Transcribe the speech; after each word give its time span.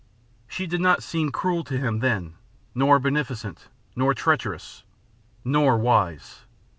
She 0.47 0.65
did 0.65 0.81
not 0.81 1.03
seem 1.03 1.29
cruel 1.31 1.63
to 1.65 1.77
him 1.77 1.99
then, 1.99 2.33
nor 2.73 2.97
beneficent, 2.97 3.67
nor 3.95 4.15
treacherous, 4.15 4.83
nor 5.45 5.77
wise. 5.77 6.41